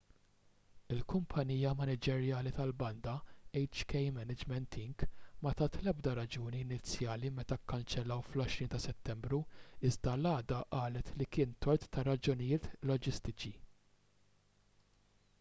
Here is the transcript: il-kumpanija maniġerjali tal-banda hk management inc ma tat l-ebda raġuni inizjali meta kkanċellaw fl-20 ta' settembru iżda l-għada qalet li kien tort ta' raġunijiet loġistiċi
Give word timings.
il-kumpanija 0.93 1.71
maniġerjali 1.81 2.51
tal-banda 2.59 3.11
hk 3.61 3.99
management 4.15 4.77
inc 4.85 5.05
ma 5.47 5.51
tat 5.59 5.77
l-ebda 5.81 6.15
raġuni 6.21 6.63
inizjali 6.67 7.31
meta 7.41 7.59
kkanċellaw 7.59 8.25
fl-20 8.31 8.71
ta' 8.73 8.81
settembru 8.87 9.41
iżda 9.91 10.17
l-għada 10.21 10.63
qalet 10.79 11.13
li 11.21 11.29
kien 11.37 11.55
tort 11.67 11.87
ta' 11.97 12.07
raġunijiet 12.11 12.69
loġistiċi 12.93 13.53